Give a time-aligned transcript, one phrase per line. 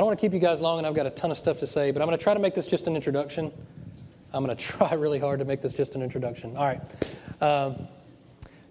[0.00, 1.66] don't want to keep you guys long, and I've got a ton of stuff to
[1.66, 3.52] say, but I'm going to try to make this just an introduction.
[4.32, 6.56] I'm going to try really hard to make this just an introduction.
[6.56, 6.80] All right.
[7.42, 7.86] Um,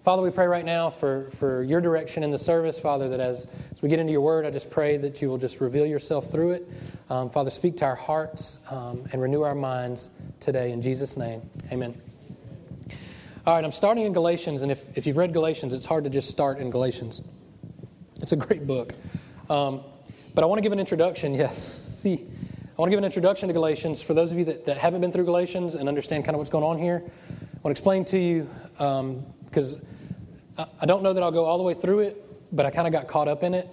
[0.02, 3.46] Father, we pray right now for, for your direction in the service, Father, that as,
[3.70, 6.32] as we get into your word, I just pray that you will just reveal yourself
[6.32, 6.68] through it.
[7.10, 10.10] Um, Father, speak to our hearts um, and renew our minds
[10.40, 10.72] today.
[10.72, 11.94] In Jesus' name, amen.
[13.46, 16.10] All right, I'm starting in Galatians, and if, if you've read Galatians, it's hard to
[16.10, 17.22] just start in Galatians.
[18.20, 18.94] It's a great book.
[19.48, 19.82] Um,
[20.34, 21.80] but I want to give an introduction, yes.
[21.94, 22.26] See,
[22.80, 24.00] I want to give an introduction to Galatians.
[24.00, 26.50] For those of you that, that haven't been through Galatians and understand kind of what's
[26.50, 29.76] going on here, I want to explain to you, because
[30.56, 32.86] um, I don't know that I'll go all the way through it, but I kind
[32.86, 33.68] of got caught up in it.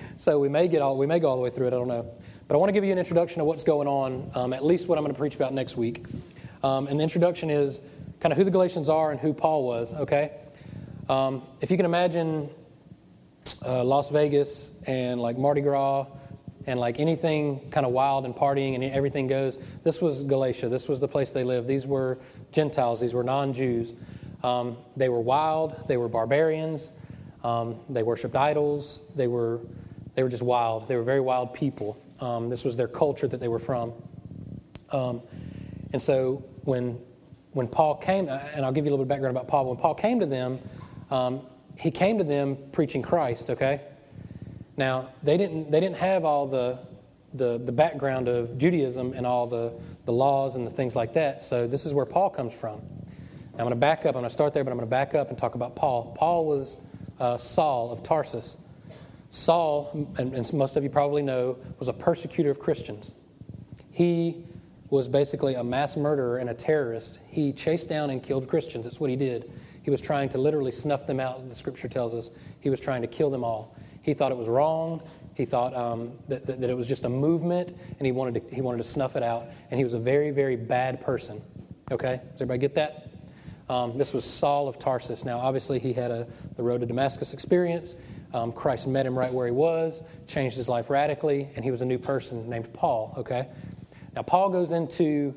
[0.16, 1.74] so we may get all we may go all the way through it.
[1.74, 2.10] I don't know.
[2.48, 4.88] But I want to give you an introduction of what's going on, um, at least
[4.88, 6.04] what I'm going to preach about next week.
[6.64, 7.80] Um, and the introduction is
[8.20, 9.92] kind of who the Galatians are and who Paul was.
[9.94, 10.32] Okay.
[11.08, 12.50] Um, if you can imagine
[13.64, 16.06] uh, Las Vegas and like Mardi Gras
[16.66, 19.58] and like anything kind of wild and partying and everything goes.
[19.82, 20.68] This was Galatia.
[20.68, 21.66] This was the place they lived.
[21.66, 22.18] These were
[22.52, 23.00] Gentiles.
[23.00, 23.94] These were non-Jews.
[24.42, 26.90] Um, they were wild, they were barbarians,
[27.44, 29.60] um, they worshiped idols, they were,
[30.14, 30.88] they were just wild.
[30.88, 32.00] They were very wild people.
[32.20, 33.92] Um, this was their culture that they were from.
[34.92, 35.22] Um,
[35.92, 36.98] and so when,
[37.52, 39.66] when Paul came, uh, and I'll give you a little bit of background about Paul,
[39.66, 40.58] when Paul came to them,
[41.10, 41.42] um,
[41.78, 43.80] he came to them preaching Christ, okay?
[44.76, 46.78] Now, they didn't, they didn't have all the,
[47.34, 49.72] the, the background of Judaism and all the,
[50.04, 52.80] the laws and the things like that, so this is where Paul comes from.
[53.54, 54.14] I'm going to back up.
[54.14, 56.14] I'm going to start there, but I'm going to back up and talk about Paul.
[56.16, 56.78] Paul was
[57.18, 58.56] uh, Saul of Tarsus.
[59.28, 63.12] Saul, and, and most of you probably know, was a persecutor of Christians.
[63.92, 64.44] He
[64.88, 67.20] was basically a mass murderer and a terrorist.
[67.28, 68.86] He chased down and killed Christians.
[68.86, 69.50] That's what he did.
[69.82, 72.30] He was trying to literally snuff them out, the scripture tells us.
[72.60, 73.76] He was trying to kill them all.
[74.02, 75.02] He thought it was wrong.
[75.34, 78.54] He thought um, that, that, that, it was just a movement, and he wanted, to,
[78.54, 79.46] he wanted to snuff it out.
[79.70, 81.40] And he was a very, very bad person.
[81.90, 82.20] Okay?
[82.32, 83.08] Does everybody get that?
[83.70, 85.24] Um, this was Saul of Tarsus.
[85.24, 86.26] Now, obviously, he had a,
[86.56, 87.94] the road to Damascus experience.
[88.34, 91.80] Um, Christ met him right where he was, changed his life radically, and he was
[91.80, 93.48] a new person named Paul, okay?
[94.14, 95.34] Now, Paul goes into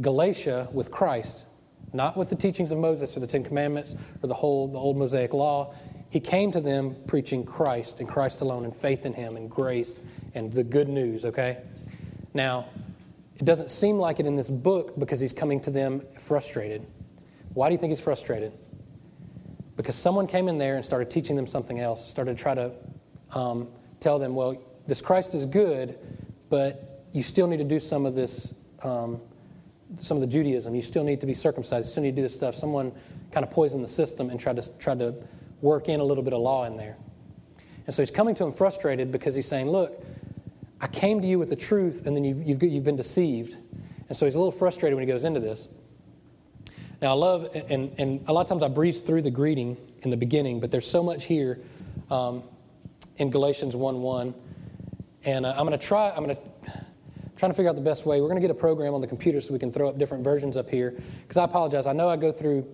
[0.00, 1.46] Galatia with Christ,
[1.94, 4.96] not with the teachings of Moses or the Ten Commandments or the whole the old
[4.96, 5.74] Mosaic law.
[6.10, 9.98] He came to them preaching Christ and Christ alone and faith in him and grace
[10.34, 11.58] and the good news, okay?
[12.34, 12.66] Now,
[13.36, 16.86] it doesn't seem like it in this book because he's coming to them frustrated.
[17.54, 18.52] Why do you think he's frustrated?
[19.76, 22.72] Because someone came in there and started teaching them something else, started to try to
[23.34, 23.68] um,
[23.98, 24.56] tell them, well,
[24.86, 25.98] this Christ is good,
[26.48, 29.20] but you still need to do some of this, um,
[29.96, 30.74] some of the Judaism.
[30.74, 31.86] You still need to be circumcised.
[31.86, 32.54] You still need to do this stuff.
[32.54, 32.92] Someone
[33.30, 35.14] kind of poisoned the system and tried to, tried to
[35.60, 36.96] work in a little bit of law in there.
[37.86, 40.04] And so he's coming to him frustrated because he's saying, look,
[40.80, 43.56] I came to you with the truth, and then you've, you've, you've been deceived.
[44.08, 45.68] And so he's a little frustrated when he goes into this.
[47.00, 50.10] Now, I love, and, and a lot of times I breeze through the greeting in
[50.10, 51.60] the beginning, but there's so much here
[52.10, 52.42] um,
[53.16, 54.34] in Galatians 1 1.
[55.26, 56.42] And uh, I'm going to try, I'm going to
[57.36, 58.20] trying to figure out the best way.
[58.20, 60.22] We're going to get a program on the computer so we can throw up different
[60.22, 60.94] versions up here.
[61.22, 61.86] Because I apologize.
[61.86, 62.66] I know I go through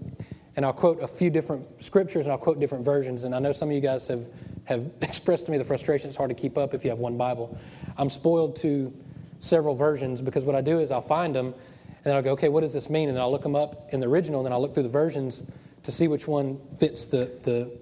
[0.56, 3.25] and I'll quote a few different scriptures and I'll quote different versions.
[3.25, 4.26] And I know some of you guys have,
[4.65, 6.09] have expressed to me the frustration.
[6.09, 7.59] It's hard to keep up if you have one Bible.
[7.97, 8.93] I'm spoiled to
[9.38, 11.54] several versions because what I do is I'll find them
[12.03, 13.09] and then I'll go, okay, what does this mean?
[13.09, 14.88] And then I'll look them up in the original, and then I'll look through the
[14.88, 15.44] versions
[15.82, 17.78] to see which one fits the, the,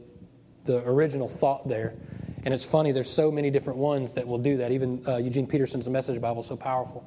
[0.65, 1.95] the original thought there.
[2.45, 4.71] And it's funny, there's so many different ones that will do that.
[4.73, 7.05] Even uh, Eugene Peterson's Message Bible is so powerful.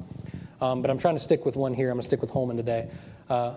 [0.60, 1.90] Um, but I'm trying to stick with one here.
[1.90, 2.90] I'm going to stick with Holman today.
[3.30, 3.56] Uh,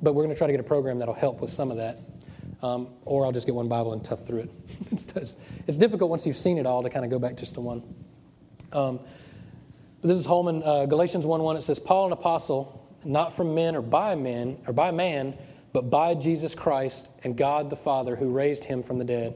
[0.00, 1.98] but we're going to try to get a program that'll help with some of that.
[2.62, 4.50] Um, or I'll just get one Bible and tough through it.
[4.92, 5.36] it's,
[5.66, 7.82] it's, difficult once you've seen it all to kind of go back just to one.
[8.72, 9.00] Um,
[10.02, 11.56] this is Holman, uh, Galatians 1 1.
[11.56, 15.36] It says, Paul, an apostle, not from men or by men or by man,
[15.72, 19.34] but by Jesus Christ and God the Father who raised him from the dead.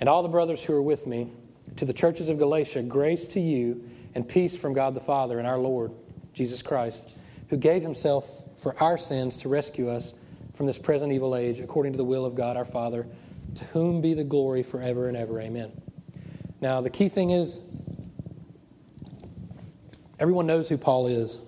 [0.00, 1.30] And all the brothers who are with me,
[1.76, 5.46] to the churches of Galatia, grace to you and peace from God the Father and
[5.46, 5.92] our Lord
[6.32, 7.16] Jesus Christ,
[7.48, 10.14] who gave himself for our sins to rescue us
[10.54, 13.06] from this present evil age, according to the will of God our Father,
[13.54, 15.40] to whom be the glory forever and ever.
[15.40, 15.70] Amen.
[16.60, 17.62] Now, the key thing is
[20.20, 21.40] Everyone knows who Paul is.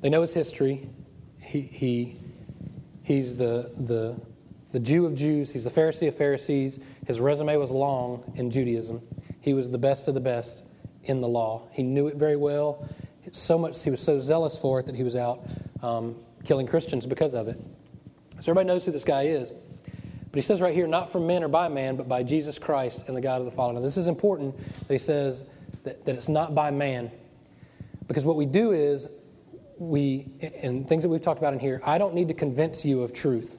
[0.00, 0.88] They know his history.
[1.40, 2.16] He, he,
[3.04, 4.20] he's the, the,
[4.72, 6.80] the Jew of Jews, he's the Pharisee of Pharisees.
[7.06, 9.02] His resume was long in Judaism.
[9.40, 10.64] He was the best of the best
[11.04, 11.68] in the law.
[11.72, 12.88] He knew it very well.
[13.32, 15.40] So much he was so zealous for it that he was out
[15.82, 17.60] um, killing Christians because of it.
[18.40, 19.52] So everybody knows who this guy is.
[19.52, 23.04] But he says right here, not from men or by man, but by Jesus Christ
[23.06, 23.74] and the God of the Father.
[23.74, 25.44] Now, this is important that he says
[25.84, 27.10] that, that it's not by man.
[28.08, 29.10] Because what we do is,
[29.78, 30.28] we,
[30.62, 33.12] and things that we've talked about in here, I don't need to convince you of
[33.12, 33.58] truth.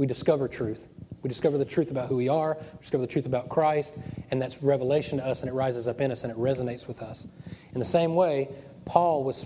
[0.00, 0.88] We discover truth.
[1.20, 3.98] We discover the truth about who we are, we discover the truth about Christ,
[4.30, 7.02] and that's revelation to us, and it rises up in us, and it resonates with
[7.02, 7.26] us.
[7.74, 8.48] In the same way,
[8.86, 9.44] Paul was,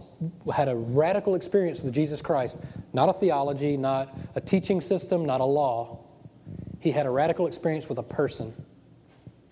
[0.55, 2.59] had a radical experience with Jesus Christ,
[2.93, 5.99] not a theology, not a teaching system, not a law.
[6.79, 8.55] He had a radical experience with a person.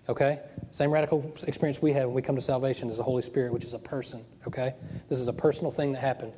[0.07, 0.39] Okay?
[0.71, 3.65] Same radical experience we have when we come to salvation is the Holy Spirit, which
[3.65, 4.23] is a person.
[4.47, 4.73] Okay?
[5.09, 6.31] This is a personal thing that happened.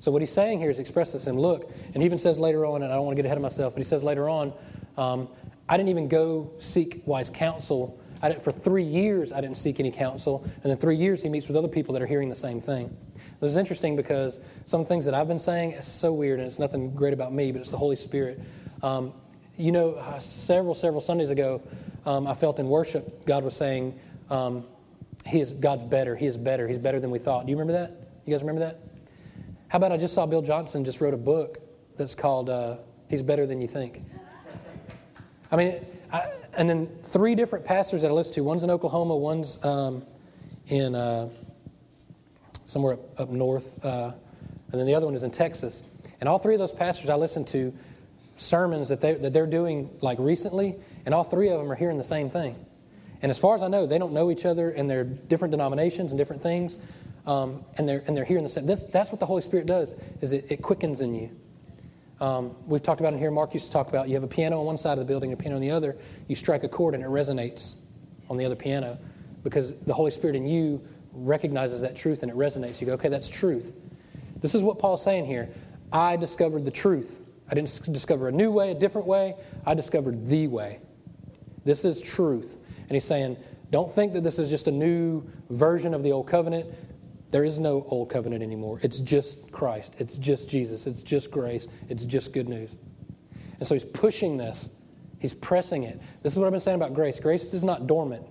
[0.00, 2.66] So what he's saying here is express this in look, and he even says later
[2.66, 4.52] on, and I don't want to get ahead of myself, but he says later on,
[4.96, 5.28] um,
[5.68, 8.00] I didn't even go seek wise counsel.
[8.40, 10.42] For three years, I didn't seek any counsel.
[10.62, 12.94] And then three years, he meets with other people that are hearing the same thing.
[13.40, 16.58] This is interesting because some things that I've been saying is so weird, and it's
[16.58, 18.40] nothing great about me, but it's the Holy Spirit.
[18.82, 19.12] Um,
[19.58, 21.60] you know, uh, several, several Sundays ago,
[22.06, 23.98] um, I felt in worship, God was saying,
[24.30, 24.64] um,
[25.26, 26.16] he is, God's better.
[26.16, 26.66] He is better.
[26.68, 27.46] He's better than we thought.
[27.46, 28.08] Do you remember that?
[28.26, 28.80] You guys remember that?
[29.68, 31.58] How about I just saw Bill Johnson just wrote a book
[31.96, 32.76] that's called uh,
[33.08, 34.02] He's Better Than You Think.
[35.50, 38.44] I mean, I, and then three different pastors that I listen to.
[38.44, 40.04] One's in Oklahoma, one's um,
[40.68, 41.28] in uh,
[42.64, 44.12] somewhere up, up north, uh,
[44.70, 45.82] and then the other one is in Texas.
[46.20, 47.72] And all three of those pastors I listen to
[48.36, 50.76] sermons that, they, that they're doing like recently,
[51.06, 52.56] and all three of them are hearing the same thing.
[53.22, 56.12] And as far as I know, they don't know each other, and they're different denominations
[56.12, 56.76] and different things,
[57.26, 58.66] um, and they're and they're hearing the same.
[58.66, 61.30] This, that's what the Holy Spirit does: is it, it quickens in you.
[62.20, 64.60] Um, we've talked about in here, Mark used to talk about you have a piano
[64.60, 65.96] on one side of the building, a piano on the other.
[66.28, 67.76] You strike a chord and it resonates
[68.30, 68.98] on the other piano
[69.42, 70.80] because the Holy Spirit in you
[71.12, 72.80] recognizes that truth and it resonates.
[72.80, 73.74] You go, okay, that's truth.
[74.40, 75.48] This is what Paul's saying here.
[75.92, 77.20] I discovered the truth.
[77.50, 79.34] I didn't discover a new way, a different way.
[79.66, 80.80] I discovered the way.
[81.64, 82.58] This is truth.
[82.80, 83.36] And he's saying,
[83.70, 86.66] don't think that this is just a new version of the old covenant.
[87.30, 88.78] There is no old covenant anymore.
[88.82, 89.96] It's just Christ.
[89.98, 90.86] It's just Jesus.
[90.86, 91.68] It's just grace.
[91.88, 92.76] It's just good news.
[93.58, 94.70] And so he's pushing this.
[95.18, 96.00] He's pressing it.
[96.22, 97.18] This is what I've been saying about grace.
[97.18, 98.26] Grace is not dormant.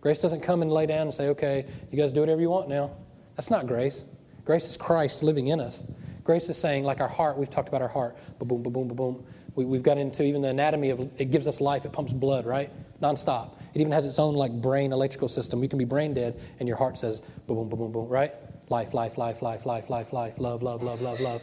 [0.00, 2.68] Grace doesn't come and lay down and say, okay, you guys do whatever you want
[2.68, 2.90] now.
[3.36, 4.04] That's not grace.
[4.44, 5.82] Grace is Christ living in us.
[6.24, 8.16] Grace is saying, like our heart, we've talked about our heart.
[8.38, 9.24] Boom, boom, boom, boom, boom.
[9.54, 11.84] We, have got into even the anatomy of it gives us life.
[11.84, 12.70] It pumps blood, right?
[13.00, 13.54] Nonstop.
[13.74, 15.62] It even has its own like brain electrical system.
[15.62, 18.32] You can be brain dead, and your heart says boom, boom, boom, boom, boom, right?
[18.70, 21.42] Life, life, life, life, life, life, life, love, love, love, love, love.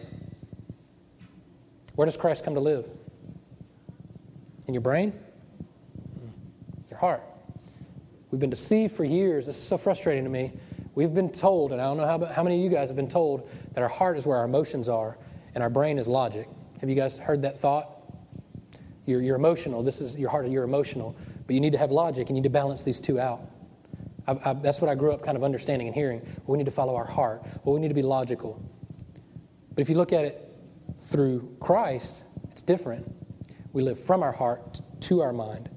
[1.95, 2.89] Where does Christ come to live?
[4.67, 5.11] In your brain?
[6.19, 6.29] Hmm.
[6.89, 7.23] Your heart.
[8.31, 9.45] We've been deceived for years.
[9.45, 10.51] This is so frustrating to me.
[10.93, 13.07] We've been told, and I don't know how, how many of you guys have been
[13.07, 15.17] told, that our heart is where our emotions are
[15.53, 16.49] and our brain is logic.
[16.81, 17.91] Have you guys heard that thought?
[19.05, 19.83] You're, you're emotional.
[19.83, 21.15] This is your heart, you're emotional.
[21.45, 22.29] But you need to have logic.
[22.29, 23.41] and You need to balance these two out.
[24.27, 26.21] I, I, that's what I grew up kind of understanding and hearing.
[26.21, 27.43] Well, we need to follow our heart.
[27.63, 28.61] Well, we need to be logical.
[29.73, 30.51] But if you look at it
[30.95, 33.05] through Christ, it's different.
[33.73, 35.69] We live from our heart to our mind.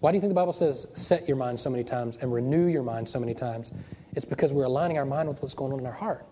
[0.00, 2.66] Why do you think the Bible says set your mind so many times and renew
[2.66, 3.72] your mind so many times?
[4.14, 6.26] It's because we're aligning our mind with what's going on in our heart.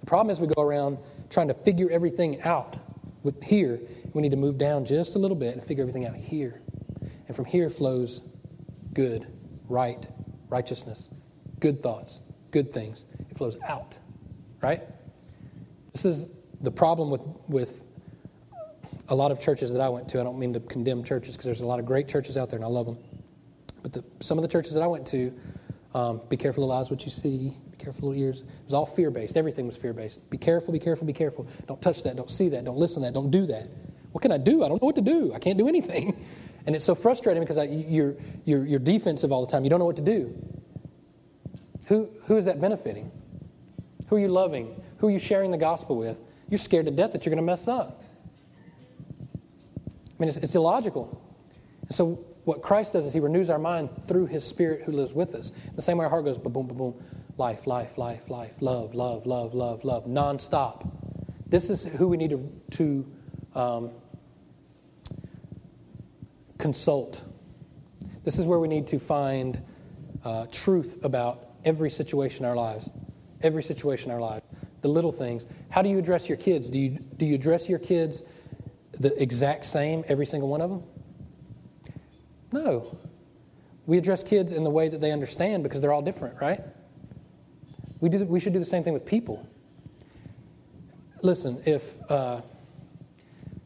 [0.00, 0.98] The problem is we go around
[1.28, 2.78] trying to figure everything out
[3.22, 3.80] with here.
[4.14, 6.62] We need to move down just a little bit and figure everything out here.
[7.30, 8.22] And from here flows
[8.92, 9.28] good,
[9.68, 10.04] right,
[10.48, 11.08] righteousness,
[11.60, 13.04] good thoughts, good things.
[13.30, 13.96] It flows out,
[14.60, 14.82] right?
[15.92, 17.84] This is the problem with, with
[19.10, 20.18] a lot of churches that I went to.
[20.18, 22.56] I don't mean to condemn churches because there's a lot of great churches out there
[22.56, 22.98] and I love them.
[23.80, 25.32] But the, some of the churches that I went to,
[25.94, 27.54] um, be careful, little eyes, what you see.
[27.70, 28.40] Be careful, little ears.
[28.40, 29.36] It was all fear based.
[29.36, 30.28] Everything was fear based.
[30.30, 31.46] Be careful, be careful, be careful.
[31.68, 32.16] Don't touch that.
[32.16, 32.64] Don't see that.
[32.64, 33.14] Don't listen to that.
[33.14, 33.68] Don't do that.
[34.10, 34.64] What can I do?
[34.64, 35.32] I don't know what to do.
[35.32, 36.26] I can't do anything.
[36.66, 39.64] And it's so frustrating because I, you're, you're, you're defensive all the time.
[39.64, 40.34] You don't know what to do.
[41.86, 43.10] Who, who is that benefiting?
[44.08, 44.80] Who are you loving?
[44.98, 46.20] Who are you sharing the gospel with?
[46.48, 48.02] You're scared to death that you're going to mess up.
[49.26, 51.20] I mean, it's, it's illogical.
[51.82, 55.14] And so, what Christ does is He renews our mind through His Spirit who lives
[55.14, 55.52] with us.
[55.74, 57.04] The same way our heart goes boom, boom, boom, boom.
[57.36, 60.88] Life, life, life, life, love, love, love, love, love, nonstop.
[61.46, 63.12] This is who we need to, to
[63.54, 63.90] um,
[66.60, 67.24] consult.
[68.22, 69.60] This is where we need to find
[70.24, 72.90] uh, truth about every situation in our lives.
[73.42, 74.44] Every situation in our lives.
[74.82, 75.46] The little things.
[75.70, 76.68] How do you address your kids?
[76.70, 78.22] Do you, do you address your kids
[78.92, 80.82] the exact same, every single one of them?
[82.52, 82.98] No.
[83.86, 86.60] We address kids in the way that they understand because they're all different, right?
[88.00, 89.46] We, do, we should do the same thing with people.
[91.22, 92.40] Listen, if, uh,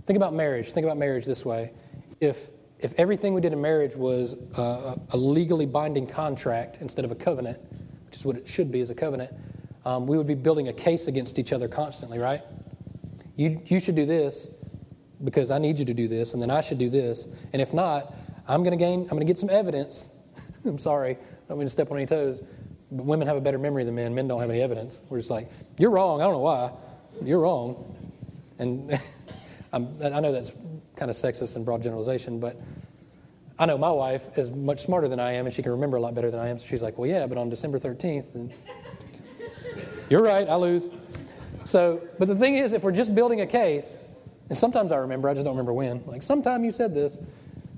[0.06, 1.72] think about marriage, think about marriage this way.
[2.20, 7.10] If if everything we did in marriage was uh, a legally binding contract instead of
[7.10, 7.58] a covenant,
[8.06, 9.32] which is what it should be as a covenant,
[9.84, 12.42] um, we would be building a case against each other constantly, right?
[13.36, 14.48] You, you should do this
[15.22, 17.28] because I need you to do this, and then I should do this.
[17.52, 18.14] And if not,
[18.48, 20.10] I'm going to gain, I'm going to get some evidence.
[20.64, 22.42] I'm sorry, I don't mean to step on any toes,
[22.90, 24.14] but women have a better memory than men.
[24.14, 25.02] Men don't have any evidence.
[25.08, 26.20] We're just like, you're wrong.
[26.20, 26.72] I don't know why.
[27.22, 28.12] You're wrong.
[28.58, 28.98] And
[29.72, 30.52] i know that's
[30.96, 32.60] kind of sexist and broad generalization, but
[33.58, 36.00] I know my wife is much smarter than I am, and she can remember a
[36.00, 36.58] lot better than I am.
[36.58, 38.52] So she's like, well, yeah, but on December 13th, and
[40.08, 40.88] you're right, I lose.
[41.64, 44.00] So, but the thing is, if we're just building a case,
[44.48, 46.04] and sometimes I remember, I just don't remember when.
[46.06, 47.20] Like, sometime you said this.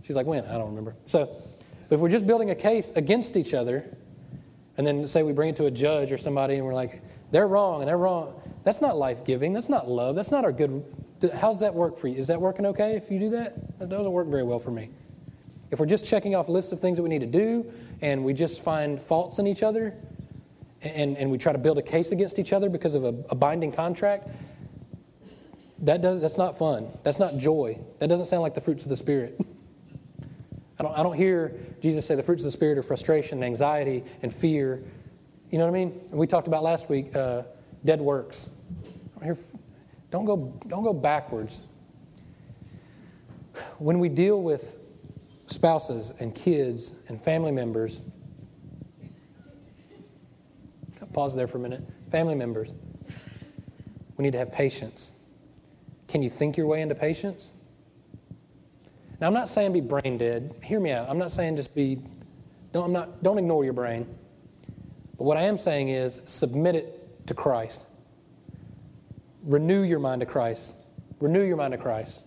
[0.02, 0.44] She's like, when?
[0.46, 0.94] I don't remember.
[1.06, 1.42] So,
[1.88, 3.84] but if we're just building a case against each other,
[4.76, 7.48] and then say we bring it to a judge or somebody, and we're like, they're
[7.48, 9.52] wrong and they're wrong, that's not life giving.
[9.52, 10.16] That's not love.
[10.16, 10.84] That's not our good.
[11.34, 12.18] How does that work for you?
[12.18, 13.78] Is that working okay if you do that?
[13.78, 14.90] That doesn't work very well for me.
[15.70, 17.70] If we're just checking off lists of things that we need to do,
[18.02, 19.94] and we just find faults in each other,
[20.82, 23.34] and, and we try to build a case against each other because of a, a
[23.34, 24.28] binding contract,
[25.80, 26.88] that does, that's not fun.
[27.02, 27.78] That's not joy.
[27.98, 29.38] That doesn't sound like the fruits of the Spirit.
[30.78, 34.04] I don't, I don't hear Jesus say the fruits of the Spirit are frustration, anxiety,
[34.22, 34.82] and fear.
[35.50, 36.00] You know what I mean?
[36.10, 37.42] And we talked about last week uh,
[37.84, 38.50] dead works.
[39.14, 39.36] Don't
[40.24, 41.60] go, don't go backwards.
[43.78, 44.78] When we deal with
[45.46, 48.04] spouses and kids and family members,
[51.00, 51.82] I'll pause there for a minute.
[52.10, 52.74] Family members,
[54.16, 55.12] we need to have patience.
[56.08, 57.52] Can you think your way into patience?
[59.20, 60.54] Now, I'm not saying be brain dead.
[60.62, 61.08] Hear me out.
[61.08, 61.98] I'm not saying just be,
[62.72, 64.06] don't, I'm not, don't ignore your brain.
[65.16, 67.86] But what I am saying is submit it to Christ.
[69.46, 70.74] Renew your mind to Christ.
[71.20, 72.24] Renew your mind to Christ.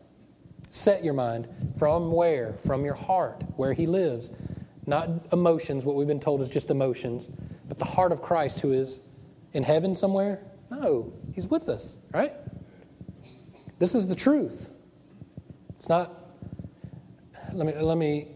[0.69, 1.47] Set your mind
[1.77, 2.53] from where?
[2.53, 4.31] From your heart, where He lives.
[4.87, 7.29] Not emotions, what we've been told is just emotions,
[7.67, 9.01] but the heart of Christ who is
[9.53, 10.41] in heaven somewhere.
[10.71, 12.33] No, He's with us, right?
[13.79, 14.71] This is the truth.
[15.77, 16.13] It's not,
[17.53, 18.29] let me, let me,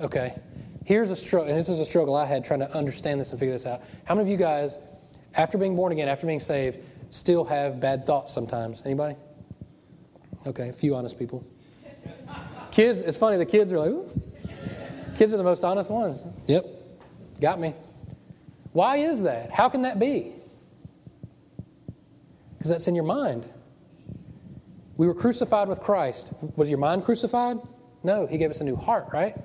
[0.00, 0.34] okay.
[0.84, 3.38] Here's a struggle, and this is a struggle I had trying to understand this and
[3.38, 3.82] figure this out.
[4.04, 4.78] How many of you guys,
[5.36, 6.78] after being born again, after being saved,
[7.12, 8.82] still have bad thoughts sometimes?
[8.84, 9.16] Anybody?
[10.46, 11.46] Okay, a few honest people.
[12.70, 14.10] Kids, it's funny, the kids are like, Ooh.
[15.14, 16.24] kids are the most honest ones.
[16.46, 16.64] Yep,
[17.40, 17.74] got me.
[18.72, 19.50] Why is that?
[19.50, 20.32] How can that be?
[22.56, 23.46] Because that's in your mind.
[24.96, 26.32] We were crucified with Christ.
[26.56, 27.58] Was your mind crucified?
[28.02, 29.36] No, He gave us a new heart, right?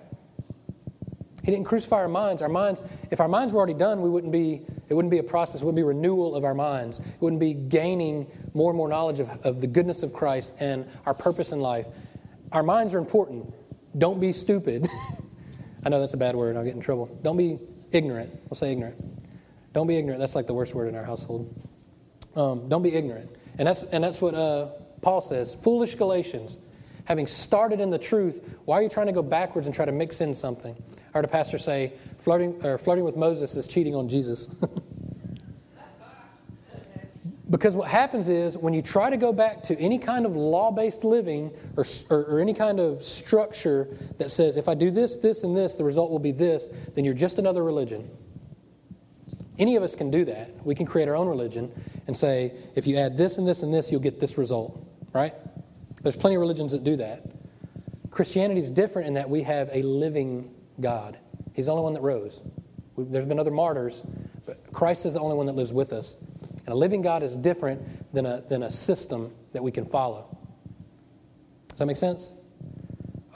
[1.44, 2.42] He didn't crucify our minds.
[2.42, 5.24] Our minds, if our minds were already done, we wouldn't be, it wouldn't be a
[5.24, 7.00] process, it wouldn't be renewal of our minds.
[7.00, 10.88] It wouldn't be gaining more and more knowledge of, of the goodness of Christ and
[11.06, 11.88] our purpose in life.
[12.52, 13.54] Our minds are important.
[13.98, 14.88] Don't be stupid.
[15.84, 17.08] I know that's a bad word, I'll get in trouble.
[17.22, 17.60] Don't be
[17.92, 18.30] ignorant.
[18.50, 18.96] We'll say ignorant.
[19.74, 20.20] Don't be ignorant.
[20.20, 21.54] That's like the worst word in our household.
[22.36, 23.30] Um, don't be ignorant.
[23.58, 24.70] And that's, and that's what uh,
[25.02, 26.58] Paul says Foolish Galatians,
[27.06, 29.92] having started in the truth, why are you trying to go backwards and try to
[29.92, 30.76] mix in something?
[31.08, 34.56] I heard a pastor say, flirting, or flirting with Moses is cheating on Jesus.
[37.50, 40.72] because what happens is when you try to go back to any kind of law
[40.72, 43.88] based living or, or, or, any kind of structure
[44.18, 47.06] that says, if I do this, this, and this, the result will be this, then
[47.06, 48.10] you're just another religion.
[49.60, 50.52] Any of us can do that.
[50.66, 51.72] We can create our own religion
[52.06, 55.34] and say, if you add this and this and this, you'll get this result, right?
[56.04, 57.24] There's plenty of religions that do that.
[58.12, 61.18] Christianity is different in that we have a living God.
[61.54, 62.42] He's the only one that rose.
[62.98, 64.04] There's been other martyrs,
[64.46, 66.16] but Christ is the only one that lives with us.
[66.66, 70.36] And a living God is different than a, than a system that we can follow.
[71.70, 72.32] Does that make sense?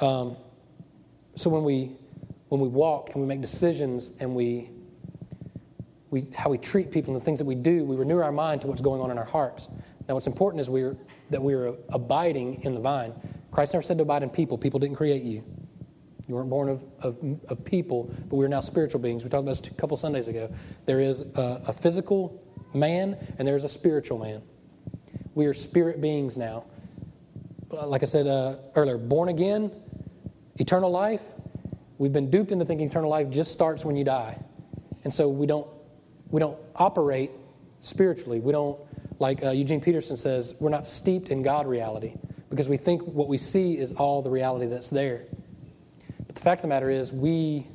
[0.01, 0.35] Um,
[1.35, 1.91] so when we
[2.49, 4.69] when we walk and we make decisions and we
[6.11, 8.61] we, how we treat people and the things that we do, we renew our mind
[8.61, 9.69] to what's going on in our hearts.
[10.07, 10.97] Now, what's important is we're,
[11.29, 13.13] that we're abiding in the vine.
[13.49, 14.57] Christ never said to abide in people.
[14.57, 15.43] People didn't create you.
[16.31, 17.17] You weren't born of, of,
[17.49, 19.25] of people, but we're now spiritual beings.
[19.25, 20.49] We talked about this a couple Sundays ago.
[20.85, 22.41] There is a, a physical
[22.73, 24.41] man and there is a spiritual man.
[25.35, 26.63] We are spirit beings now.
[27.69, 29.73] Like I said uh, earlier, born again,
[30.55, 31.33] eternal life.
[31.97, 34.41] We've been duped into thinking eternal life just starts when you die.
[35.03, 35.67] And so we don't
[36.29, 37.31] we don't operate
[37.81, 38.39] spiritually.
[38.39, 38.79] We don't,
[39.19, 42.13] like uh, Eugene Peterson says, we're not steeped in God reality
[42.49, 45.25] because we think what we see is all the reality that's there.
[46.41, 47.67] The fact of the matter is, we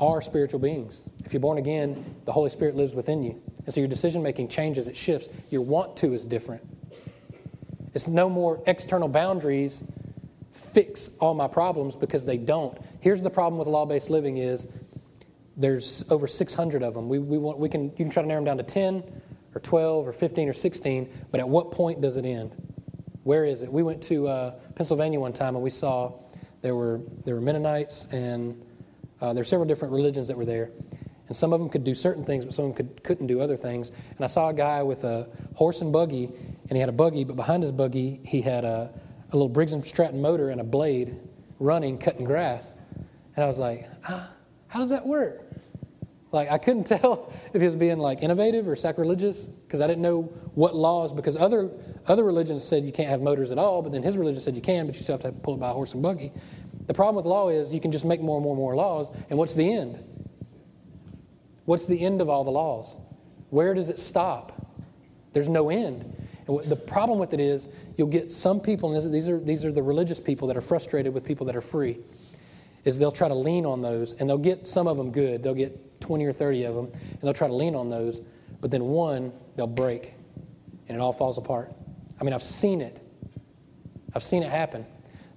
[0.00, 1.02] are spiritual beings.
[1.24, 3.42] If you're born again, the Holy Spirit lives within you.
[3.64, 5.28] And so your decision making changes, it shifts.
[5.50, 6.62] Your want to is different.
[7.94, 9.82] It's no more external boundaries
[10.52, 12.78] fix all my problems because they don't.
[13.00, 14.68] Here's the problem with law-based living is
[15.56, 17.08] there's over 600 of them.
[17.08, 19.02] We, we, want, we can, you can try to narrow them down to 10
[19.56, 22.54] or 12 or 15 or 16, but at what point does it end?
[23.24, 23.72] Where is it?
[23.72, 26.12] We went to uh, Pennsylvania one time and we saw
[26.60, 28.60] there were, there were Mennonites and
[29.20, 30.70] uh, there were several different religions that were there.
[31.28, 33.40] And some of them could do certain things, but some of them could, couldn't do
[33.40, 33.90] other things.
[33.90, 37.24] And I saw a guy with a horse and buggy, and he had a buggy,
[37.24, 38.90] but behind his buggy, he had a,
[39.30, 41.20] a little Briggs & Stratton motor and a blade
[41.58, 42.72] running, cutting grass.
[43.36, 44.32] And I was like, ah,
[44.68, 45.44] how does that work?
[46.30, 50.02] Like, I couldn't tell if he was being like innovative or sacrilegious because I didn't
[50.02, 50.22] know
[50.54, 51.70] what laws, because other,
[52.06, 54.62] other religions said you can't have motors at all, but then his religion said you
[54.62, 56.32] can, but you still have to pull it by a horse and buggy.
[56.86, 59.10] The problem with law is you can just make more and more and more laws,
[59.30, 60.02] and what's the end?
[61.66, 62.96] What's the end of all the laws?
[63.50, 64.66] Where does it stop?
[65.32, 66.14] There's no end.
[66.46, 69.72] And the problem with it is you'll get some people, and these are, these are
[69.72, 71.98] the religious people that are frustrated with people that are free,
[72.84, 75.42] is they'll try to lean on those, and they'll get some of them good.
[75.42, 78.20] They'll get 20 or 30 of them, and they'll try to lean on those,
[78.60, 80.14] but then one, they'll break,
[80.88, 81.72] and it all falls apart.
[82.20, 83.00] I mean, I've seen it.
[84.14, 84.84] I've seen it happen.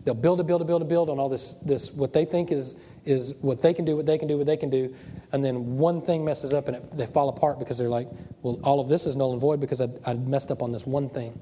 [0.04, 2.52] They'll build a build a build a build on all this, this what they think
[2.52, 2.76] is,
[3.06, 4.94] is what they can do, what they can do, what they can do.
[5.32, 8.10] And then one thing messes up and it, they fall apart because they're like,
[8.42, 10.88] well, all of this is null and void because I, I messed up on this
[10.88, 11.40] one thing.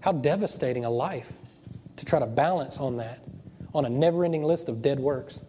[0.00, 1.38] How devastating a life
[1.96, 3.20] to try to balance on that,
[3.72, 5.42] on a never ending list of dead works.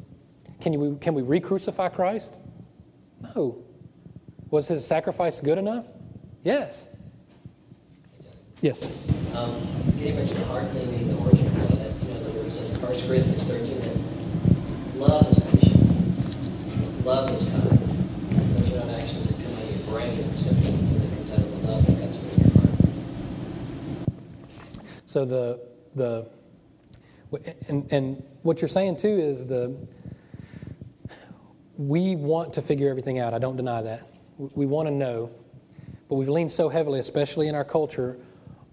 [0.64, 2.36] Can, you, can we re crucify Christ?
[3.36, 3.66] No.
[4.50, 5.88] Was his sacrifice good enough?
[6.46, 6.88] Yes.
[8.62, 9.06] Yes.
[9.36, 9.54] Um,
[10.00, 12.74] getting back to the heart thing, the origin of that, you know, the word says
[12.74, 17.64] in 1 Corinthians 13 that love is patient, love is kind.
[18.56, 21.34] Those are not actions that come out of your brain and symptoms, and they come
[21.34, 22.80] out of the love that God's put in your heart.
[25.04, 25.60] So the
[25.96, 26.30] the
[27.68, 29.76] and and what you're saying too is the
[31.78, 33.34] we want to figure everything out.
[33.34, 34.08] I don't deny that.
[34.38, 35.32] We want to know,
[36.10, 38.18] but we've leaned so heavily, especially in our culture,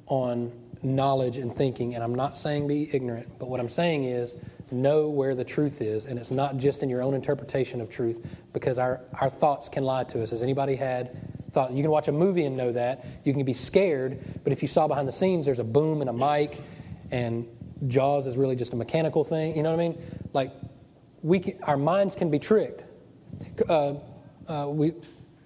[0.06, 1.94] on knowledge and thinking.
[1.94, 4.34] And I'm not saying be ignorant, but what I'm saying is
[4.70, 6.06] know where the truth is.
[6.06, 9.84] And it's not just in your own interpretation of truth, because our, our thoughts can
[9.84, 10.30] lie to us.
[10.30, 11.16] Has anybody had
[11.50, 11.72] thought?
[11.72, 13.04] You can watch a movie and know that.
[13.24, 16.10] You can be scared, but if you saw behind the scenes, there's a boom and
[16.10, 16.60] a mic,
[17.10, 17.46] and
[17.88, 19.56] Jaws is really just a mechanical thing.
[19.56, 20.02] You know what I mean?
[20.32, 20.52] Like,
[21.22, 22.84] we can, our minds can be tricked.
[23.68, 23.94] Uh,
[24.48, 24.92] uh, we,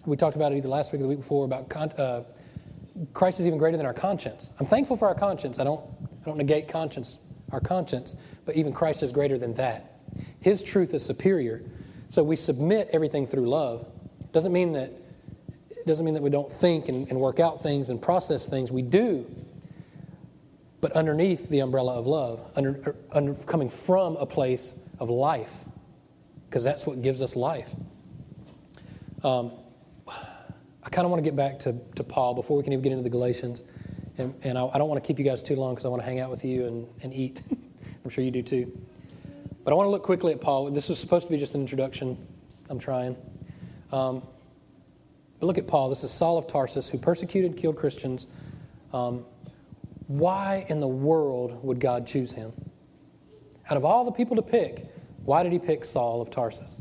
[0.06, 2.22] we talked about it either last week or the week before about con- uh,
[3.12, 4.50] Christ is even greater than our conscience.
[4.60, 5.58] I'm thankful for our conscience.
[5.58, 5.80] I don't,
[6.22, 7.18] I don't negate conscience,
[7.52, 9.98] our conscience, but even Christ is greater than that.
[10.40, 11.62] His truth is superior.
[12.08, 13.86] So we submit everything through love.
[14.32, 14.92] Doesn't mean that
[15.70, 18.70] it doesn't mean that we don't think and, and work out things and process things.
[18.72, 19.26] We do.
[20.80, 25.64] But underneath the umbrella of love, under, er, under, coming from a place of life,
[26.54, 27.74] because that's what gives us life.
[29.24, 29.50] Um,
[30.06, 32.92] I kind of want to get back to, to Paul before we can even get
[32.92, 33.64] into the Galatians.
[34.18, 36.00] And, and I, I don't want to keep you guys too long because I want
[36.02, 37.42] to hang out with you and, and eat.
[38.04, 38.70] I'm sure you do too.
[39.64, 40.70] But I want to look quickly at Paul.
[40.70, 42.16] This is supposed to be just an introduction.
[42.70, 43.16] I'm trying.
[43.90, 44.22] Um,
[45.40, 45.88] but look at Paul.
[45.88, 48.28] This is Saul of Tarsus who persecuted, killed Christians.
[48.92, 49.24] Um,
[50.06, 52.52] why in the world would God choose him?
[53.68, 56.80] Out of all the people to pick, why did he pick Saul of Tarsus?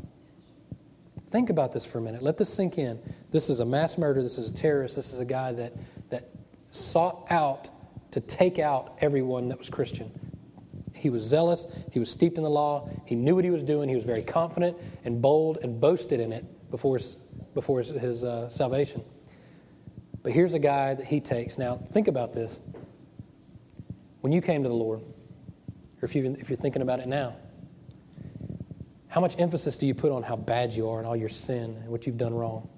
[1.30, 2.22] Think about this for a minute.
[2.22, 3.00] Let this sink in.
[3.30, 4.22] This is a mass murder.
[4.22, 4.94] This is a terrorist.
[4.94, 5.72] This is a guy that,
[6.10, 6.28] that
[6.70, 7.70] sought out
[8.12, 10.10] to take out everyone that was Christian.
[10.94, 11.84] He was zealous.
[11.90, 12.88] He was steeped in the law.
[13.04, 13.88] He knew what he was doing.
[13.88, 17.16] He was very confident and bold and boasted in it before his,
[17.54, 19.02] before his, his uh, salvation.
[20.22, 21.58] But here's a guy that he takes.
[21.58, 22.60] Now, think about this.
[24.20, 27.34] When you came to the Lord, or if, you, if you're thinking about it now,
[29.14, 31.76] how much emphasis do you put on how bad you are and all your sin
[31.76, 32.68] and what you've done wrong?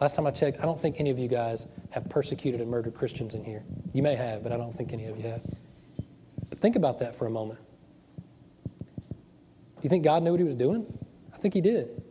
[0.00, 2.94] Last time I checked, I don't think any of you guys have persecuted and murdered
[2.94, 3.62] Christians in here.
[3.92, 5.40] You may have, but I don't think any of you have.
[6.48, 7.60] But think about that for a moment.
[8.74, 10.84] Do you think God knew what he was doing?
[11.32, 12.02] I think he did.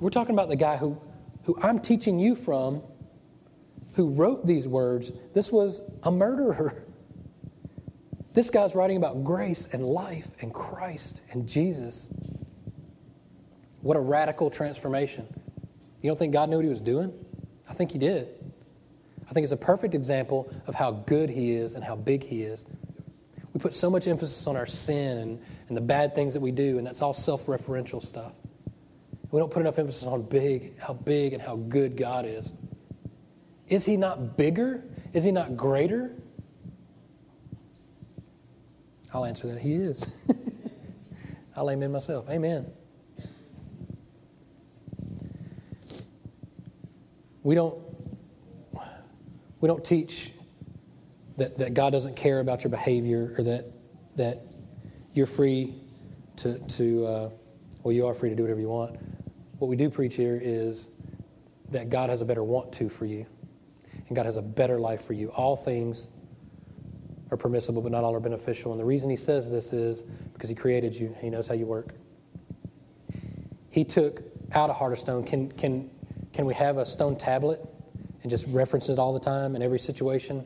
[0.00, 1.00] We're talking about the guy who,
[1.44, 2.82] who I'm teaching you from,
[3.92, 5.12] who wrote these words.
[5.34, 6.84] This was a murderer.
[8.32, 12.10] This guy's writing about grace and life and Christ and Jesus.
[13.82, 15.26] What a radical transformation.
[16.02, 17.12] You don't think God knew what he was doing?
[17.68, 18.28] I think he did.
[19.28, 22.42] I think it's a perfect example of how good he is and how big he
[22.42, 22.64] is.
[23.52, 26.50] We put so much emphasis on our sin and, and the bad things that we
[26.50, 28.32] do, and that's all self referential stuff.
[29.30, 32.52] We don't put enough emphasis on big, how big and how good God is.
[33.68, 34.84] Is he not bigger?
[35.12, 36.12] Is he not greater?
[39.12, 39.60] I'll answer that.
[39.60, 40.12] He is.
[41.56, 42.28] I'll amen myself.
[42.28, 42.66] Amen.
[47.42, 47.78] We don't
[49.60, 50.32] we don't teach
[51.36, 53.72] that, that God doesn't care about your behavior or that
[54.16, 54.44] that
[55.12, 55.74] you're free
[56.36, 57.30] to to uh,
[57.82, 58.96] well you are free to do whatever you want.
[59.58, 60.88] What we do preach here is
[61.70, 63.26] that God has a better want to for you,
[64.08, 65.28] and God has a better life for you.
[65.30, 66.08] All things
[67.30, 68.72] are permissible, but not all are beneficial.
[68.72, 71.06] And the reason He says this is because He created you.
[71.08, 71.94] and He knows how you work.
[73.70, 74.22] He took
[74.52, 75.24] out a heart of stone.
[75.24, 75.90] Can can
[76.32, 77.60] can we have a stone tablet
[78.22, 80.44] and just reference it all the time in every situation?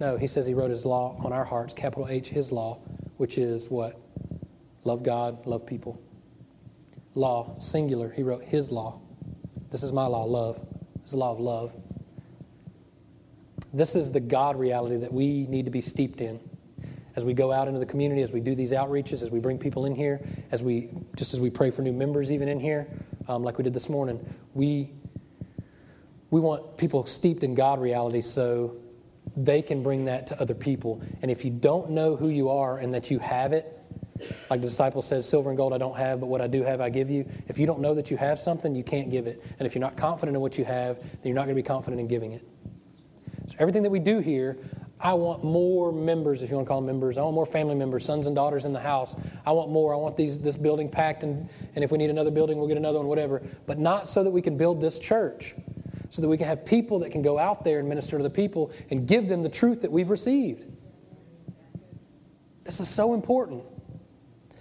[0.00, 2.78] No, He says He wrote His law on our hearts, capital H, His law,
[3.16, 4.00] which is what
[4.84, 6.00] love God, love people.
[7.14, 8.10] Law, singular.
[8.10, 9.00] He wrote His law.
[9.70, 10.56] This is my law, love.
[11.00, 11.72] This is the law of love.
[13.72, 16.38] This is the God reality that we need to be steeped in
[17.16, 19.58] as we go out into the community, as we do these outreaches, as we bring
[19.58, 22.86] people in here, as we just as we pray for new members even in here,
[23.28, 24.18] um, like we did this morning.
[24.54, 24.92] We
[26.34, 28.74] we want people steeped in God reality so
[29.36, 31.00] they can bring that to other people.
[31.22, 33.78] And if you don't know who you are and that you have it,
[34.50, 36.80] like the disciple says, Silver and gold I don't have, but what I do have
[36.80, 37.24] I give you.
[37.46, 39.44] If you don't know that you have something, you can't give it.
[39.60, 41.64] And if you're not confident in what you have, then you're not going to be
[41.64, 42.44] confident in giving it.
[43.46, 44.58] So everything that we do here,
[44.98, 47.16] I want more members, if you want to call them members.
[47.16, 49.14] I want more family members, sons and daughters in the house.
[49.46, 49.94] I want more.
[49.94, 52.76] I want these, this building packed, and, and if we need another building, we'll get
[52.76, 53.40] another one, whatever.
[53.66, 55.54] But not so that we can build this church,
[56.14, 58.30] so that we can have people that can go out there and minister to the
[58.30, 60.64] people and give them the truth that we've received.
[62.62, 63.64] This is so important.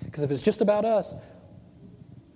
[0.04, 1.14] Because if it's just about us,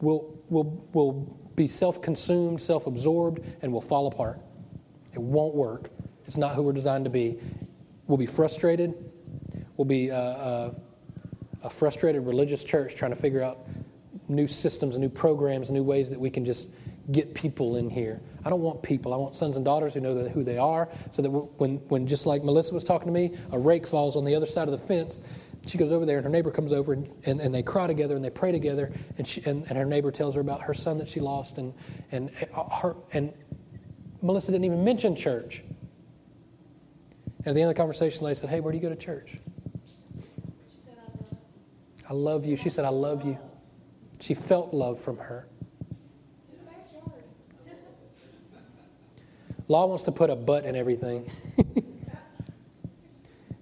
[0.01, 1.13] we'll, we'll, we'll
[1.55, 4.39] be self consumed, self absorbed, and we'll fall apart.
[5.13, 5.89] It won't work.
[6.27, 7.39] It's not who we're designed to be.
[8.05, 8.93] We'll be frustrated.
[9.77, 10.75] We'll be a, a,
[11.63, 13.67] a frustrated religious church trying to figure out
[14.27, 16.69] new systems, new programs, new ways that we can just
[17.11, 18.19] get people in here.
[18.43, 19.13] I don't want people.
[19.13, 22.25] I want sons and daughters who know who they are, so that when, when just
[22.25, 24.77] like Melissa was talking to me, a rake falls on the other side of the
[24.77, 25.21] fence,
[25.67, 28.15] she goes over there and her neighbor comes over and, and, and they cry together
[28.15, 30.97] and they pray together and, she, and, and her neighbor tells her about her son
[30.97, 31.73] that she lost and,
[32.11, 33.33] and, uh, her, and
[34.21, 35.63] melissa didn't even mention church
[37.39, 38.95] and at the end of the conversation they said hey where do you go to
[38.95, 39.39] church
[40.71, 40.97] She said,
[42.09, 42.55] I love you.
[42.55, 43.37] She said, I love you.
[44.19, 45.47] She felt love from her.
[49.67, 51.29] Law wants to put a but in everything.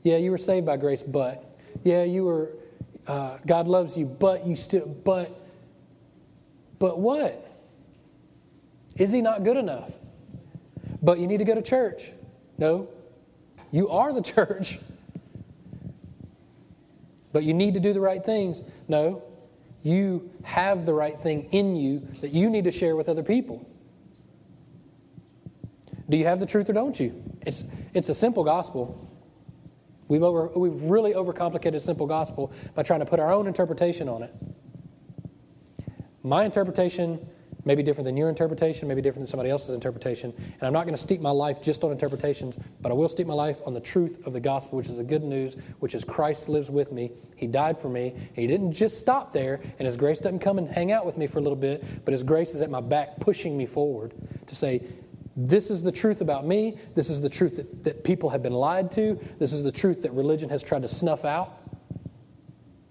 [0.04, 1.58] yeah, you were saved by grace, but.
[1.84, 2.52] Yeah, you were,
[3.08, 5.32] uh, God loves you, but you still, but,
[6.80, 7.42] but what?
[8.98, 9.92] Is he not good enough?
[11.02, 12.12] But you need to go to church.
[12.58, 12.88] No,
[13.72, 14.80] you are the church.
[17.34, 18.64] But you need to do the right things.
[18.88, 19.22] No,
[19.84, 23.68] you have the right thing in you that you need to share with other people.
[26.10, 27.24] Do you have the truth or don't you?
[27.46, 27.64] It's,
[27.94, 29.10] it's a simple gospel.
[30.08, 34.24] We've, over, we've really overcomplicated simple gospel by trying to put our own interpretation on
[34.24, 34.34] it.
[36.22, 37.20] My interpretation
[37.66, 40.32] may be different than your interpretation, may be different than somebody else's interpretation.
[40.38, 43.26] And I'm not going to steep my life just on interpretations, but I will steep
[43.26, 46.04] my life on the truth of the gospel, which is the good news, which is
[46.04, 47.12] Christ lives with me.
[47.36, 48.12] He died for me.
[48.12, 51.18] And he didn't just stop there, and His grace doesn't come and hang out with
[51.18, 54.14] me for a little bit, but His grace is at my back, pushing me forward
[54.46, 54.82] to say,
[55.36, 56.78] this is the truth about me.
[56.94, 59.20] This is the truth that, that people have been lied to.
[59.38, 61.60] This is the truth that religion has tried to snuff out.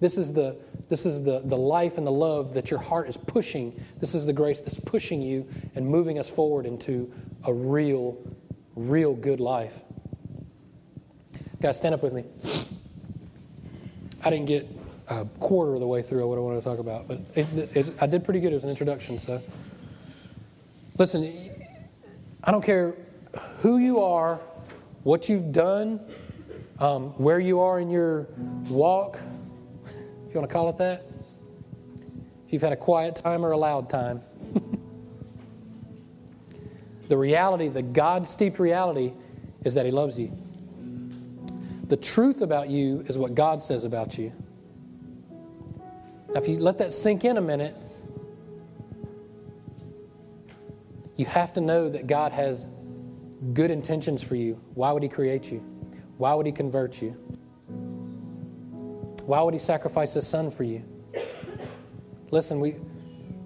[0.01, 0.57] This is the,
[0.89, 3.81] this is the, the life and the love that your heart is pushing.
[4.01, 7.11] This is the grace that's pushing you and moving us forward into
[7.47, 8.19] a real,
[8.77, 9.81] real good life.
[11.63, 12.25] Guys, stand up with me.
[14.23, 14.69] I didn't get
[15.09, 18.07] a quarter of the way through what I wanted to talk about, but it, I
[18.07, 19.19] did pretty good as an introduction.
[19.19, 19.41] So,
[20.99, 21.23] listen,
[22.47, 22.95] I don't care
[23.63, 24.39] who you are,
[25.03, 25.99] what you've done,
[26.79, 28.27] um, where you are in your
[28.69, 29.19] walk,
[29.87, 31.07] if you want to call it that.
[32.47, 34.21] If you've had a quiet time or a loud time.
[37.09, 39.15] the reality, the God steeped reality,
[39.65, 40.31] is that He loves you.
[41.89, 44.31] The truth about you is what God says about you.
[46.29, 47.75] Now, if you let that sink in a minute,
[51.25, 52.67] You have to know that God has
[53.55, 54.61] good intentions for you.
[54.75, 55.61] Why would He create you?
[56.19, 57.13] Why would He convert you?
[59.25, 60.85] Why would He sacrifice His Son for you?
[62.31, 62.77] Listen, we,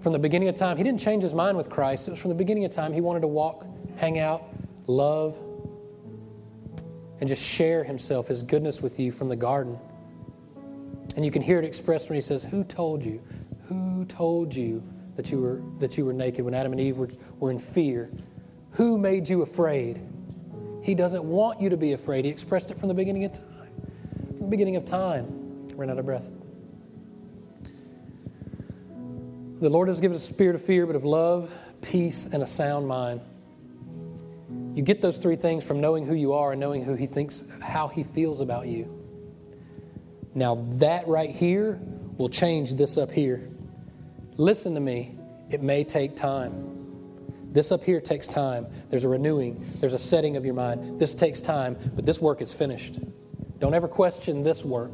[0.01, 2.09] from the beginning of time, He didn't change His mind with Christ.
[2.09, 3.65] It was from the beginning of time He wanted to walk,
[3.95, 4.43] hang out,
[4.87, 5.37] love,
[7.21, 9.79] and just share Himself, His goodness with you from the garden.
[11.15, 13.23] And you can hear it expressed when he says, Who told you?
[13.69, 14.83] Who told you
[15.19, 18.09] that you were, that you were naked when Adam and Eve were, were in fear?
[18.71, 19.99] Who made you afraid?
[20.81, 22.23] He doesn't want you to be afraid.
[22.23, 23.69] He expressed it from the beginning of time.
[24.27, 25.67] From the beginning of time.
[25.75, 26.31] Ran out of breath.
[29.59, 32.47] The Lord has given us a spirit of fear, but of love, peace, and a
[32.47, 33.19] sound mind.
[34.73, 37.43] You get those three things from knowing who you are and knowing who He thinks,
[37.61, 38.87] how He feels about you.
[40.33, 41.77] Now, that right here
[42.17, 43.49] will change this up here.
[44.39, 45.17] Listen to me,
[45.49, 46.63] it may take time.
[47.51, 48.67] This up here takes time.
[48.89, 50.97] There's a renewing, there's a setting of your mind.
[50.97, 52.99] This takes time, but this work is finished.
[53.59, 54.93] Don't ever question this work.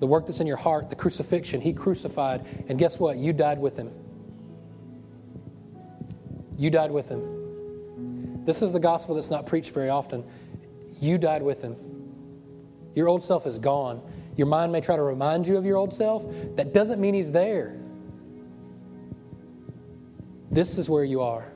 [0.00, 3.16] The work that's in your heart, the crucifixion, He crucified, and guess what?
[3.16, 3.90] You died with Him.
[6.58, 8.44] You died with Him.
[8.44, 10.22] This is the gospel that's not preached very often.
[11.00, 11.74] You died with Him.
[12.94, 14.02] Your old self is gone.
[14.36, 16.26] Your mind may try to remind you of your old self.
[16.54, 17.77] That doesn't mean He's there.
[20.50, 21.52] This is where you are.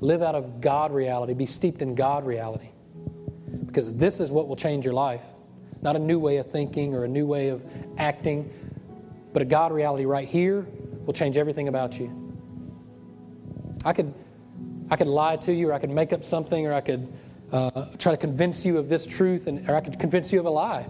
[0.00, 2.68] Live out of God reality, be steeped in God reality.
[3.66, 5.24] Because this is what will change your life.
[5.82, 7.64] Not a new way of thinking or a new way of
[7.98, 8.50] acting,
[9.32, 10.66] but a God reality right here
[11.06, 12.10] will change everything about you.
[13.84, 14.12] I could,
[14.90, 17.12] I could lie to you, or I could make up something, or I could
[17.52, 20.46] uh, try to convince you of this truth, and, or I could convince you of
[20.46, 20.86] a lie.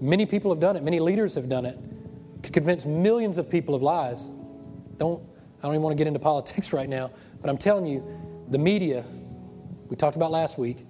[0.00, 1.78] Many people have done it, many leaders have done it.
[2.42, 4.28] Could convince millions of people of lies.
[4.96, 5.22] Don't,
[5.62, 8.04] I don't even want to get into politics right now, but I'm telling you,
[8.48, 9.04] the media,
[9.88, 10.84] we talked about last week,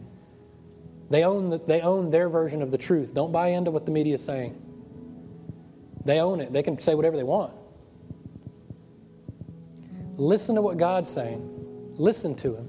[1.10, 3.14] they own, the, they own their version of the truth.
[3.14, 4.58] Don't buy into what the media is saying.
[6.06, 6.52] They own it.
[6.52, 7.52] They can say whatever they want.
[10.14, 11.48] Listen to what God's saying.
[11.98, 12.68] Listen to Him.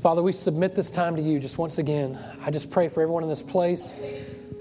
[0.00, 2.18] Father, we submit this time to you just once again.
[2.44, 3.94] I just pray for everyone in this place,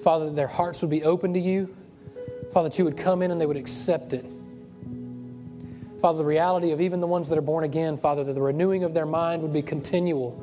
[0.03, 1.75] Father, that their hearts would be open to you.
[2.53, 4.25] Father, that you would come in and they would accept it.
[5.99, 8.83] Father, the reality of even the ones that are born again, Father, that the renewing
[8.83, 10.39] of their mind would be continual.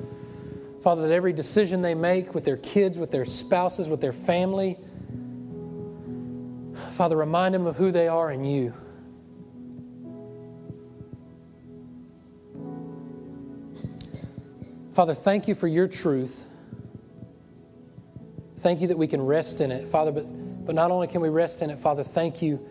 [0.83, 4.79] Father, that every decision they make with their kids, with their spouses, with their family,
[6.91, 8.75] Father, remind them of who they are in you.
[14.93, 16.47] Father, thank you for your truth.
[18.59, 20.25] Thank you that we can rest in it, Father, but,
[20.65, 22.65] but not only can we rest in it, Father, thank you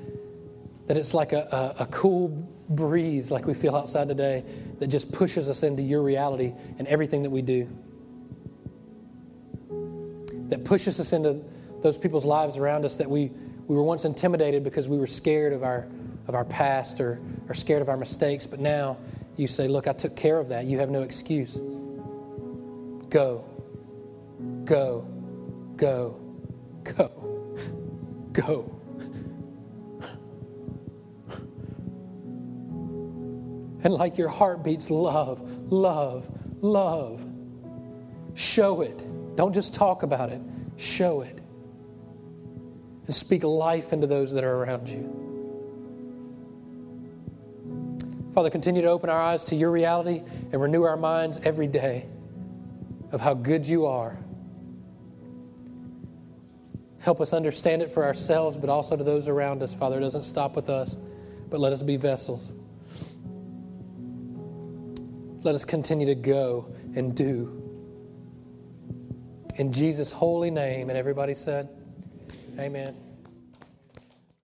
[0.88, 2.30] that it's like a, a, a cool
[2.70, 4.44] breeze, like we feel outside today,
[4.80, 7.68] that just pushes us into your reality and everything that we do.
[10.50, 11.44] That pushes us into
[11.82, 13.32] those people's lives around us that we,
[13.68, 15.88] we were once intimidated because we were scared of our,
[16.28, 18.98] of our past or, or scared of our mistakes, but now
[19.36, 20.66] you say, Look, I took care of that.
[20.66, 21.58] You have no excuse.
[23.10, 23.46] Go,
[24.64, 25.08] go,
[25.76, 26.20] go,
[26.84, 27.58] go,
[28.32, 28.73] go.
[33.84, 35.42] And like your heart beats love,
[35.72, 36.30] love,
[36.62, 37.24] love.
[38.34, 39.36] Show it.
[39.36, 40.42] Don't just talk about it,
[40.78, 41.40] show it.
[43.06, 45.20] And speak life into those that are around you.
[48.34, 52.08] Father, continue to open our eyes to your reality and renew our minds every day
[53.12, 54.18] of how good you are.
[57.00, 59.76] Help us understand it for ourselves, but also to those around us.
[59.76, 60.96] Father, it doesn't stop with us,
[61.50, 62.54] but let us be vessels.
[65.44, 67.62] Let us continue to go and do.
[69.58, 70.90] In Jesus' holy name.
[70.90, 71.70] And everybody said,
[72.58, 72.96] Amen.